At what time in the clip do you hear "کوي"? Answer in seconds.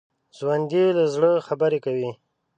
1.85-2.11